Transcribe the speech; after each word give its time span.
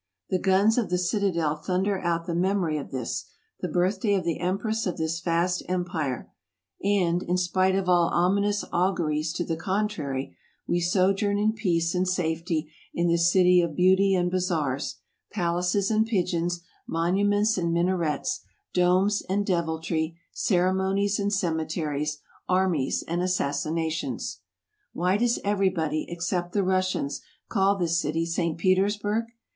The 0.31 0.39
guns 0.39 0.79
of 0.79 0.89
the 0.89 0.97
citadel 0.97 1.55
thunder 1.57 1.99
out 2.01 2.25
the 2.25 2.33
memory 2.33 2.79
of 2.79 2.89
this, 2.89 3.25
the 3.59 3.67
birthday 3.67 4.15
of 4.15 4.23
the 4.23 4.39
Empress 4.39 4.87
of 4.87 4.97
this 4.97 5.19
vast 5.21 5.61
empire; 5.69 6.33
and, 6.83 7.21
in 7.21 7.37
spite 7.37 7.75
of 7.75 7.87
all 7.87 8.07
ominous 8.11 8.65
auguries 8.73 9.31
to 9.33 9.45
the 9.45 9.55
contrary, 9.55 10.35
we 10.65 10.79
sojourn 10.79 11.37
in 11.37 11.53
peace 11.53 11.93
and 11.93 12.07
safety 12.07 12.71
in 12.95 13.09
this 13.09 13.31
city 13.31 13.61
of 13.61 13.75
beauty 13.75 14.15
and 14.15 14.31
bazaars, 14.31 14.95
pal 15.31 15.59
aces 15.59 15.91
and 15.91 16.07
pigeons, 16.07 16.61
monuments 16.87 17.55
and 17.55 17.71
minarets, 17.71 18.41
domes 18.73 19.21
and 19.29 19.45
dev 19.45 19.65
iltry, 19.65 20.15
ceremonies 20.31 21.19
and 21.19 21.31
cemeteries, 21.31 22.17
armies 22.49 23.03
and 23.07 23.21
assassinations! 23.21 24.39
Why 24.93 25.17
does 25.17 25.37
everybody, 25.43 26.07
except 26.09 26.53
the 26.53 26.63
Russians, 26.63 27.21
call 27.49 27.77
this 27.77 28.01
city 28.01 28.25
St. 28.25 28.57
Petersburg 28.57 29.25